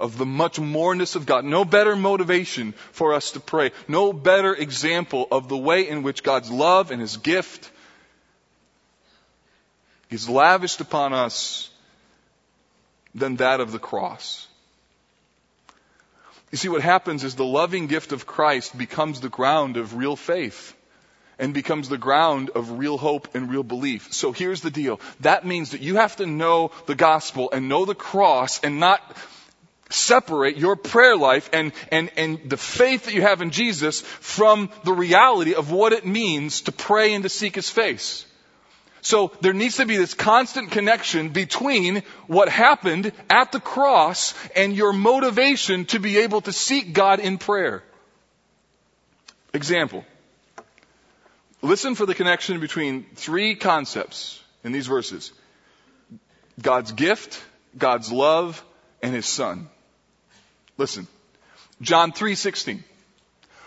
[0.00, 4.54] of the much moreness of God, no better motivation for us to pray, no better
[4.54, 7.70] example of the way in which God's love and His gift
[10.10, 11.70] is lavished upon us
[13.14, 14.46] than that of the cross.
[16.50, 20.16] You see, what happens is the loving gift of Christ becomes the ground of real
[20.16, 20.74] faith
[21.38, 24.12] and becomes the ground of real hope and real belief.
[24.12, 25.00] So here's the deal.
[25.20, 29.00] That means that you have to know the gospel and know the cross and not
[29.90, 34.70] separate your prayer life and, and, and the faith that you have in Jesus from
[34.84, 38.26] the reality of what it means to pray and to seek His face.
[39.04, 44.74] So there needs to be this constant connection between what happened at the cross and
[44.74, 47.82] your motivation to be able to seek God in prayer.
[49.52, 50.06] Example.
[51.60, 55.32] Listen for the connection between three concepts in these verses.
[56.60, 57.42] God's gift,
[57.76, 58.64] God's love,
[59.02, 59.68] and His Son.
[60.78, 61.06] Listen.
[61.82, 62.82] John 3:16.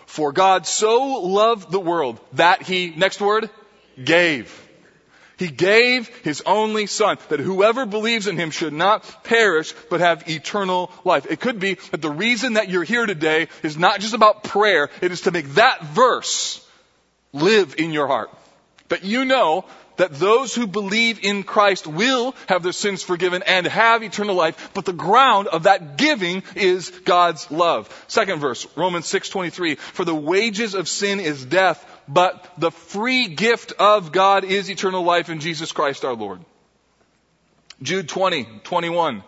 [0.07, 3.51] For God so loved the world that He, next word,
[4.03, 4.66] gave.
[5.37, 10.27] He gave His only Son that whoever believes in Him should not perish but have
[10.27, 11.27] eternal life.
[11.29, 14.89] It could be that the reason that you're here today is not just about prayer,
[15.01, 16.65] it is to make that verse
[17.33, 18.31] live in your heart.
[18.89, 19.65] That you know
[19.97, 24.71] that those who believe in Christ will have their sins forgiven and have eternal life,
[24.73, 27.89] but the ground of that giving is God's love.
[28.07, 33.73] Second verse, Romans 6:23, for the wages of sin is death, but the free gift
[33.73, 36.39] of God is eternal life in Jesus Christ our Lord.
[37.81, 39.23] Jude 20, 21.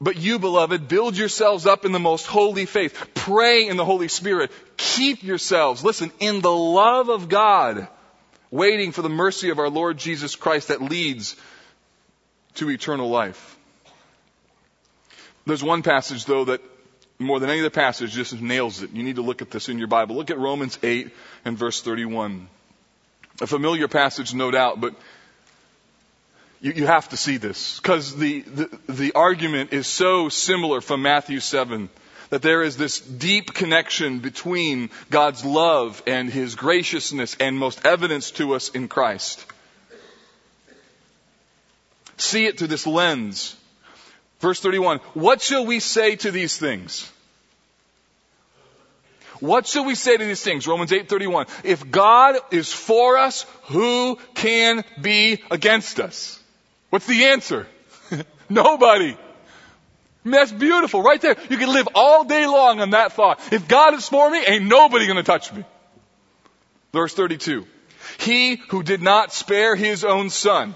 [0.00, 3.10] But you, beloved, build yourselves up in the most holy faith.
[3.14, 4.50] Pray in the Holy Spirit.
[4.76, 7.88] Keep yourselves, listen, in the love of God,
[8.50, 11.36] waiting for the mercy of our Lord Jesus Christ that leads
[12.54, 13.56] to eternal life.
[15.46, 16.60] There's one passage, though, that
[17.18, 18.90] more than any other passage, just nails it.
[18.90, 20.16] You need to look at this in your Bible.
[20.16, 21.10] Look at Romans 8
[21.44, 22.48] and verse 31.
[23.40, 24.94] A familiar passage, no doubt, but
[26.60, 31.02] you, you have to see this because the, the, the argument is so similar from
[31.02, 31.88] Matthew 7
[32.30, 38.30] that there is this deep connection between God's love and His graciousness and most evidence
[38.32, 39.44] to us in Christ.
[42.16, 43.56] See it through this lens
[44.44, 47.10] Verse 31, what shall we say to these things?
[49.40, 50.66] What shall we say to these things?
[50.66, 51.46] Romans 8:31.
[51.64, 56.38] If God is for us, who can be against us?
[56.90, 57.66] What's the answer?
[58.50, 59.16] Nobody.
[60.24, 61.36] that's beautiful right there.
[61.48, 63.40] You can live all day long on that thought.
[63.50, 65.64] If God is for me, ain't nobody going to touch me.
[66.92, 67.66] Verse 32.
[68.18, 70.74] He who did not spare his own son,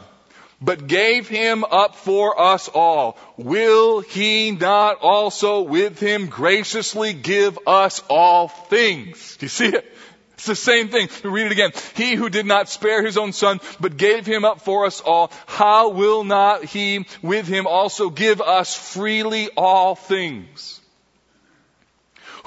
[0.61, 7.59] but gave him up for us all, will he not also with him graciously give
[7.67, 9.37] us all things?
[9.37, 9.95] Do you see it?
[10.35, 11.09] It's the same thing.
[11.25, 11.73] Read it again.
[11.97, 15.33] He who did not spare his own son, but gave him up for us all,
[15.47, 20.81] how will not he with him also give us freely all things?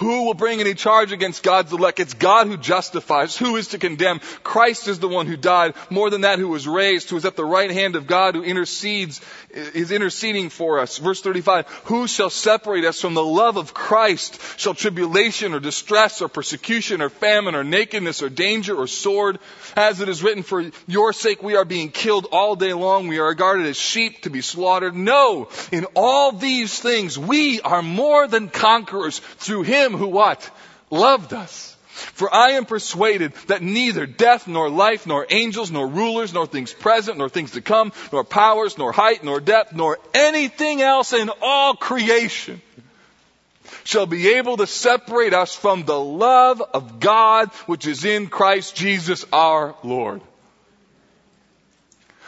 [0.02, 2.00] Who will bring any charge against God's elect?
[2.00, 3.38] It's God who justifies.
[3.38, 4.20] Who is to condemn?
[4.42, 5.76] Christ is the one who died.
[5.92, 8.42] More than that, who was raised, who is at the right hand of God, who
[8.42, 9.22] intercedes,
[9.52, 10.98] is interceding for us.
[10.98, 11.68] Verse 35.
[11.86, 14.42] Who shall separate us from the love of Christ?
[14.60, 19.38] Shall tribulation or distress or persecution or famine or nakedness or danger or sword?
[19.76, 23.08] As it is written, for your sake we are being killed all day long.
[23.08, 24.96] We are regarded as sheep to be slaughtered.
[24.96, 25.50] No!
[25.72, 30.50] In all these things we are more than conquerors through Him him who what?
[30.90, 31.76] Loved us.
[31.92, 36.74] For I am persuaded that neither death, nor life, nor angels, nor rulers, nor things
[36.74, 41.30] present, nor things to come, nor powers, nor height, nor depth, nor anything else in
[41.42, 42.62] all creation
[43.84, 48.76] shall be able to separate us from the love of God which is in Christ
[48.76, 50.22] Jesus our Lord.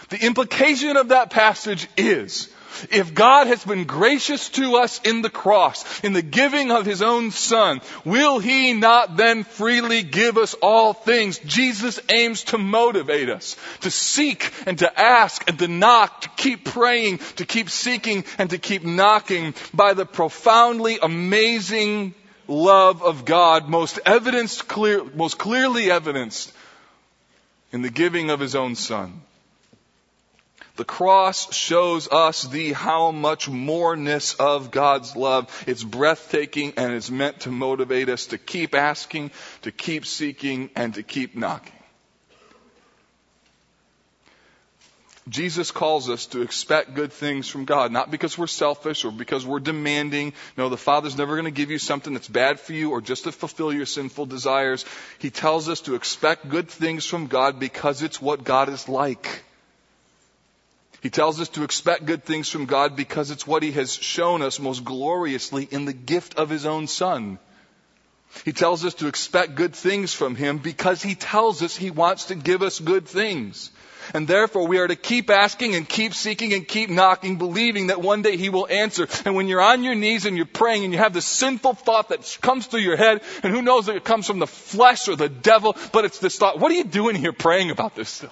[0.09, 2.52] The implication of that passage is
[2.91, 7.01] if God has been gracious to us in the cross, in the giving of His
[7.01, 11.39] own Son, will He not then freely give us all things?
[11.39, 16.65] Jesus aims to motivate us, to seek and to ask and to knock, to keep
[16.65, 22.13] praying, to keep seeking and to keep knocking by the profoundly amazing
[22.47, 26.51] love of God, most evidenced clear, most clearly evidenced
[27.71, 29.21] in the giving of His own Son.
[30.75, 35.63] The cross shows us the how much moreness of God's love.
[35.67, 39.29] It's breathtaking and it's meant to motivate us to keep asking,
[39.61, 41.73] to keep seeking, and to keep knocking.
[45.29, 49.45] Jesus calls us to expect good things from God, not because we're selfish or because
[49.45, 50.33] we're demanding.
[50.57, 53.23] No, the Father's never going to give you something that's bad for you or just
[53.23, 54.83] to fulfill your sinful desires.
[55.19, 59.43] He tells us to expect good things from God because it's what God is like.
[61.03, 64.41] He tells us to expect good things from God because it's what He has shown
[64.41, 67.39] us most gloriously in the gift of His own Son.
[68.45, 72.27] He tells us to expect good things from Him because He tells us He wants
[72.27, 73.69] to give us good things.
[74.13, 78.01] And therefore we are to keep asking and keep seeking and keep knocking, believing that
[78.01, 79.05] one day He will answer.
[79.25, 82.09] And when you're on your knees and you're praying and you have this sinful thought
[82.09, 85.17] that comes through your head, and who knows if it comes from the flesh or
[85.17, 88.31] the devil, but it's this thought, what are you doing here praying about this still?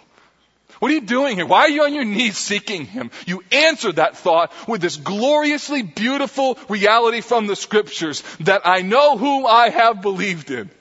[0.82, 1.46] What are you doing here?
[1.46, 3.12] Why are you on your knees seeking Him?
[3.28, 9.16] You answer that thought with this gloriously beautiful reality from the scriptures that I know
[9.16, 10.72] whom I have believed in.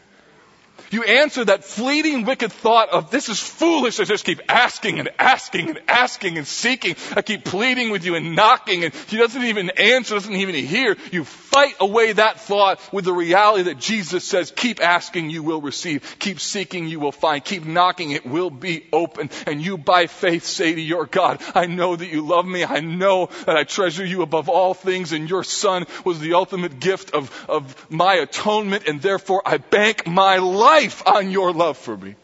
[0.91, 5.09] You answer that fleeting wicked thought of this is foolish I just keep asking and
[5.19, 6.97] asking and asking and seeking.
[7.15, 10.97] I keep pleading with you and knocking and he doesn't even answer, doesn't even hear.
[11.13, 15.61] You fight away that thought with the reality that Jesus says, keep asking, you will
[15.61, 16.17] receive.
[16.19, 17.45] Keep seeking, you will find.
[17.45, 19.31] Keep knocking, it will be open.
[19.47, 22.65] And you by faith say to your God, I know that you love me.
[22.65, 26.81] I know that I treasure you above all things and your son was the ultimate
[26.81, 31.77] gift of, of my atonement and therefore I bank my life life on your love
[31.77, 32.15] for me.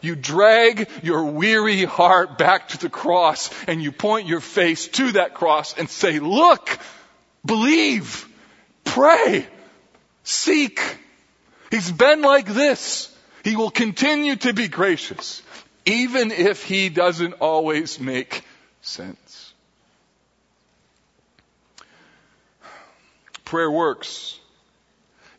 [0.00, 5.12] You drag your weary heart back to the cross and you point your face to
[5.12, 6.78] that cross and say, look,
[7.44, 8.28] believe,
[8.84, 9.46] pray,
[10.24, 10.80] seek.
[11.70, 13.10] He's been like this.
[13.44, 15.42] He will continue to be gracious,
[15.86, 18.44] even if he doesn't always make
[18.82, 19.54] sense.
[23.44, 24.38] Prayer works.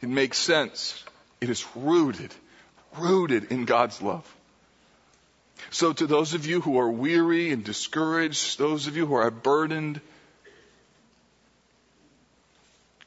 [0.01, 1.04] It makes sense.
[1.45, 2.33] It is rooted,
[2.97, 4.25] rooted in God's love.
[5.69, 9.29] So to those of you who are weary and discouraged, those of you who are
[9.29, 10.01] burdened,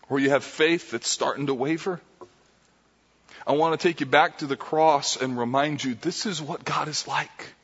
[0.09, 2.01] or you have faith that's starting to waver,
[3.45, 6.65] I want to take you back to the cross and remind you this is what
[6.65, 7.55] God is like.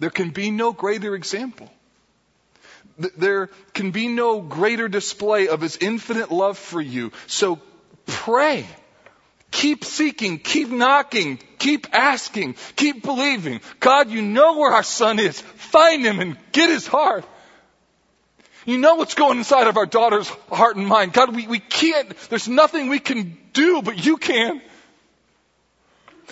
[0.00, 1.72] There can be no greater example.
[3.16, 7.12] There can be no greater display of His infinite love for you.
[7.26, 7.58] So
[8.06, 8.66] Pray.
[9.50, 13.60] Keep seeking, keep knocking, keep asking, keep believing.
[13.80, 15.40] God, you know where our son is.
[15.40, 17.24] Find him and get his heart.
[18.66, 21.12] You know what's going inside of our daughter's heart and mind.
[21.12, 24.60] God, we, we can't, there's nothing we can do, but you can.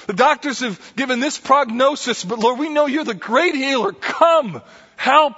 [0.07, 3.93] The doctors have given this prognosis, but Lord, we know you're the great healer.
[3.93, 4.61] Come,
[4.97, 5.37] help.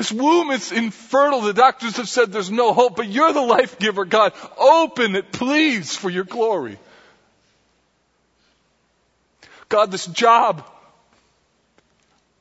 [0.00, 1.42] This womb is infertile.
[1.42, 4.32] The doctors have said there's no hope, but you're the life giver, God.
[4.56, 6.78] Open it, please, for your glory.
[9.68, 10.64] God, this job,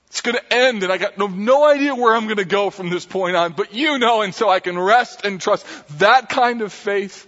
[0.07, 2.69] it's going to end and I got no, no idea where I'm going to go
[2.69, 5.65] from this point on, but you know, and so I can rest and trust.
[5.99, 7.27] That kind of faith,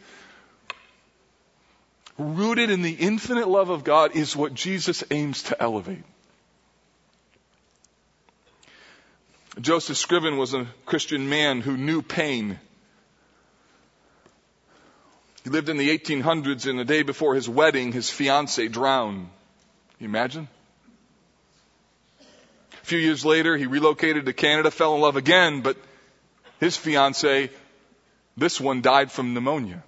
[2.18, 6.06] rooted in the infinite love of God, is what Jesus aims to elevate.
[9.60, 12.58] Joseph Scriven was a Christian man who knew pain.
[15.43, 19.30] He lived in the 1800s and the day before his wedding, his fiancee drowned.
[19.99, 20.47] You imagine?
[22.22, 25.78] A few years later, he relocated to Canada, fell in love again, but
[26.60, 27.49] his fiancee,
[28.38, 29.84] this one died from pneumonia.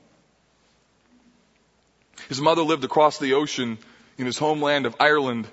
[2.28, 3.78] His mother lived across the ocean
[4.18, 5.47] in his homeland of Ireland,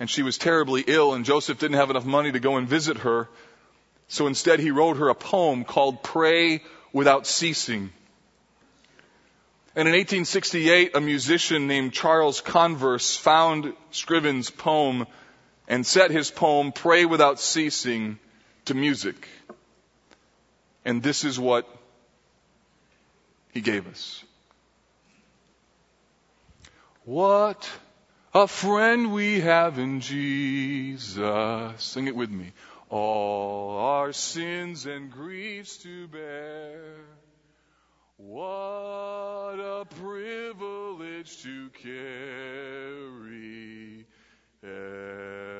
[0.00, 2.98] and she was terribly ill, and Joseph didn't have enough money to go and visit
[2.98, 3.28] her.
[4.08, 7.90] So instead, he wrote her a poem called Pray Without Ceasing.
[9.74, 15.06] And in 1868, a musician named Charles Converse found Scriven's poem
[15.68, 18.18] and set his poem, Pray Without Ceasing,
[18.64, 19.28] to music.
[20.84, 21.68] And this is what
[23.52, 24.24] he gave us.
[27.04, 27.68] What
[28.42, 31.82] a friend we have in Jesus.
[31.82, 32.52] Sing it with me.
[32.88, 36.94] All our sins and griefs to bear.
[38.16, 42.06] What a privilege to carry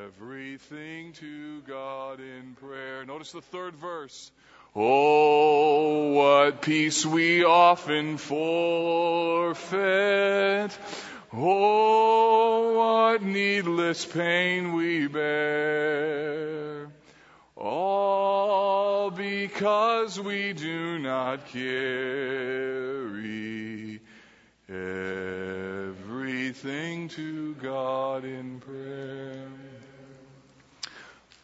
[0.06, 3.04] everything to God in prayer.
[3.04, 4.30] Notice the third verse.
[4.76, 9.58] Oh, what peace we often forfeit.
[11.32, 16.88] Oh, what needless pain we bear.
[17.54, 22.08] All because we do not carry
[24.68, 25.88] everything
[27.10, 29.48] to God in prayer.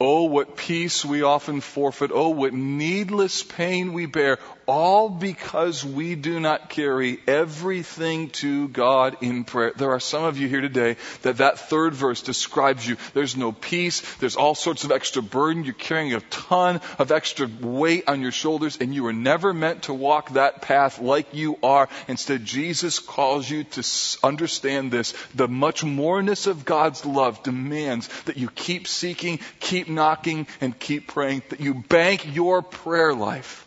[0.01, 2.11] Oh, what peace we often forfeit.
[2.13, 9.19] Oh, what needless pain we bear all because we do not carry everything to God
[9.21, 9.73] in prayer.
[9.77, 12.97] There are some of you here today that that third verse describes you.
[13.13, 14.01] There's no peace.
[14.17, 15.65] There's all sorts of extra burden.
[15.65, 19.85] You're carrying a ton of extra weight on your shoulders and you were never meant
[19.85, 21.89] to walk that path like you are.
[22.09, 23.83] Instead, Jesus calls you to
[24.23, 25.15] understand this.
[25.35, 31.09] The much moreness of God's love demands that you keep seeking, keep knocking, and keep
[31.09, 33.64] praying, that you bank your prayer life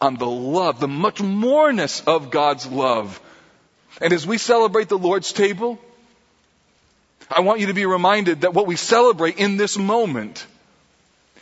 [0.00, 3.20] on the love, the much moreness of God's love.
[4.00, 5.78] And as we celebrate the Lord's table,
[7.30, 10.46] I want you to be reminded that what we celebrate in this moment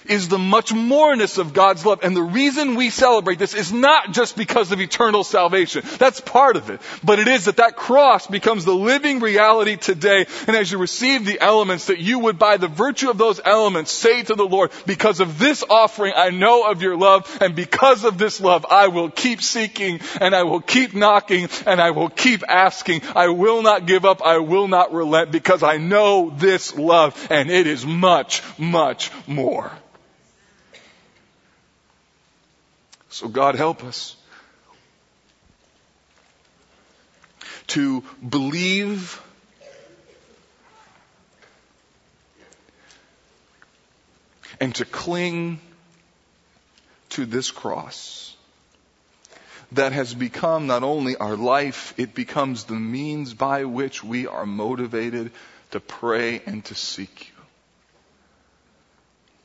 [0.08, 2.00] is the much moreness of God's love.
[2.02, 5.82] And the reason we celebrate this is not just because of eternal salvation.
[5.98, 6.80] That's part of it.
[7.04, 10.26] But it is that that cross becomes the living reality today.
[10.46, 13.92] And as you receive the elements, that you would by the virtue of those elements
[13.92, 17.38] say to the Lord, because of this offering, I know of your love.
[17.40, 21.80] And because of this love, I will keep seeking and I will keep knocking and
[21.80, 23.02] I will keep asking.
[23.14, 24.22] I will not give up.
[24.22, 29.70] I will not relent because I know this love and it is much, much more.
[33.10, 34.16] So God help us
[37.68, 39.20] to believe
[44.60, 45.60] and to cling
[47.10, 48.36] to this cross
[49.72, 54.46] that has become not only our life, it becomes the means by which we are
[54.46, 55.30] motivated
[55.72, 57.37] to pray and to seek you.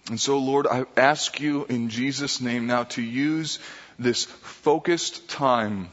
[0.10, 3.60] And so, Lord, I ask you in Jesus' name now to use
[3.98, 5.90] this focused time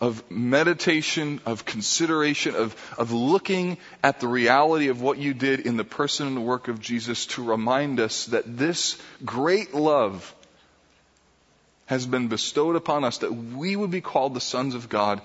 [0.00, 5.76] of meditation, of consideration, of, of looking at the reality of what you did in
[5.76, 10.34] the person and the work of Jesus to remind us that this great love
[11.86, 15.20] has been bestowed upon us that we would be called the sons of God.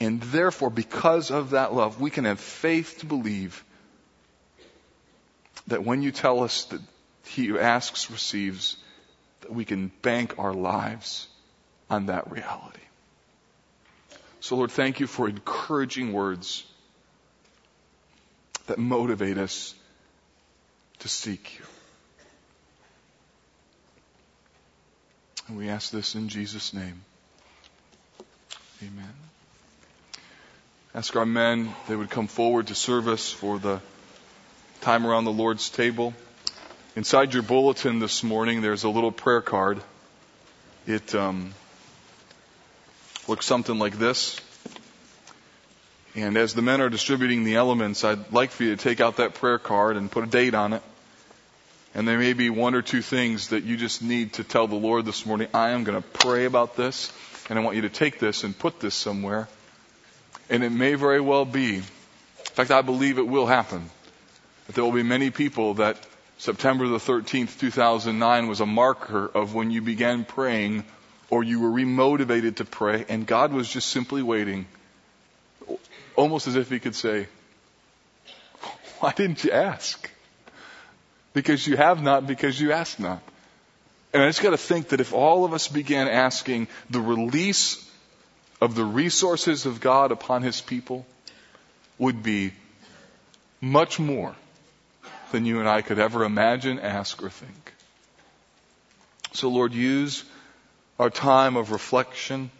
[0.00, 3.64] And therefore, because of that love, we can have faith to believe
[5.68, 6.80] that when you tell us that
[7.26, 8.76] he who asks receives,
[9.42, 11.28] that we can bank our lives
[11.88, 12.80] on that reality.
[14.40, 16.64] So Lord, thank you for encouraging words
[18.66, 19.74] that motivate us
[21.00, 21.64] to seek you.
[25.48, 27.02] And we ask this in Jesus' name.
[28.82, 29.14] Amen.
[30.94, 33.80] Ask our men they would come forward to serve us for the
[34.80, 36.14] time around the Lord's table.
[36.96, 39.80] Inside your bulletin this morning, there's a little prayer card.
[40.86, 41.54] It um,
[43.26, 44.40] looks something like this.
[46.14, 49.18] And as the men are distributing the elements, I'd like for you to take out
[49.18, 50.82] that prayer card and put a date on it.
[51.94, 54.76] And there may be one or two things that you just need to tell the
[54.76, 55.48] Lord this morning.
[55.54, 57.12] I am going to pray about this,
[57.48, 59.48] and I want you to take this and put this somewhere.
[60.50, 63.90] And it may very well be, in fact, I believe it will happen,
[64.74, 65.98] there will be many people that
[66.38, 70.84] September the 13th, 2009 was a marker of when you began praying
[71.30, 74.66] or you were remotivated to pray, and God was just simply waiting,
[76.16, 77.26] almost as if He could say,
[79.00, 80.10] Why didn't you ask?
[81.34, 83.22] Because you have not, because you asked not.
[84.12, 87.84] And I just got to think that if all of us began asking the release
[88.60, 91.06] of the resources of God upon His people
[91.98, 92.52] would be
[93.60, 94.34] much more
[95.32, 97.74] than you and I could ever imagine, ask, or think.
[99.32, 100.24] So, Lord, use
[100.98, 102.50] our time of reflection,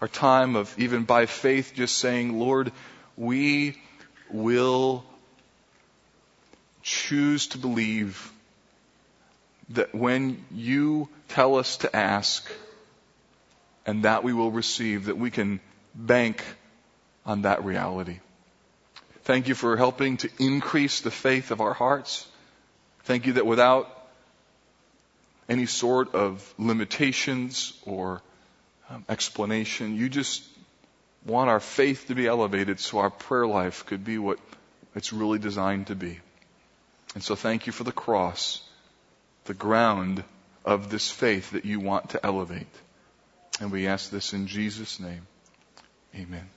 [0.00, 2.72] our time of even by faith just saying, Lord,
[3.16, 3.80] we
[4.30, 5.04] will
[6.82, 8.32] choose to believe
[9.70, 12.50] that when you tell us to ask
[13.86, 15.60] and that we will receive, that we can
[15.94, 16.44] bank
[17.24, 18.18] on that reality.
[19.24, 22.26] Thank you for helping to increase the faith of our hearts.
[23.04, 23.88] Thank you that without
[25.48, 28.22] any sort of limitations or
[28.90, 30.42] um, explanation, you just
[31.24, 34.38] want our faith to be elevated so our prayer life could be what
[34.94, 36.20] it's really designed to be.
[37.14, 38.60] And so thank you for the cross,
[39.44, 40.24] the ground
[40.64, 42.66] of this faith that you want to elevate.
[43.60, 45.26] And we ask this in Jesus' name.
[46.14, 46.48] Amen.